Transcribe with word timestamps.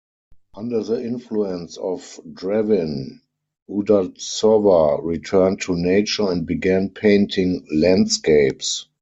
Under 0.55 0.81
the 0.83 0.99
influence 1.03 1.77
of 1.77 2.19
Drevin, 2.33 3.19
Udaltsova 3.69 4.99
returned 5.03 5.61
to 5.61 5.75
nature 5.77 6.27
and 6.31 6.43
began 6.43 6.89
painting 6.89 7.67
landscapes. 7.71 8.87